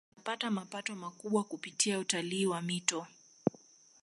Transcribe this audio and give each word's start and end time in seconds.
Pia 0.23 0.23
Serikali 0.25 0.39
zinapata 0.39 0.51
mapato 0.51 0.95
makubwa 0.95 1.43
kupitia 1.43 1.99
utalii 1.99 2.45
wa 2.45 2.61
mito 2.61 3.01
hii 3.01 3.57